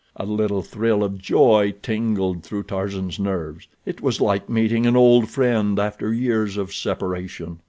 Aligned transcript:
A 0.15 0.25
little 0.25 0.63
thrill 0.63 1.03
of 1.03 1.19
joy 1.19 1.75
tingled 1.83 2.41
through 2.43 2.63
Tarzan's 2.63 3.19
nerves. 3.19 3.67
It 3.85 4.01
was 4.01 4.19
like 4.19 4.49
meeting 4.49 4.87
an 4.87 4.95
old 4.95 5.29
friend 5.29 5.77
after 5.77 6.11
years 6.11 6.57
of 6.57 6.73
separation. 6.73 7.59